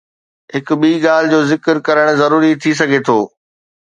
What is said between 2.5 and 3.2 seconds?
ٿي سگهي ٿو.